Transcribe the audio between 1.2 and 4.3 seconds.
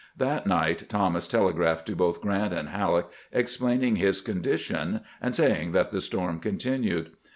telegraphed to both Grant and HaUeck, explaining his